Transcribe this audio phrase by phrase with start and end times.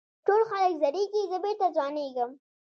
[0.25, 2.31] ټول خلک زړېږي زه بېرته ځوانېږم.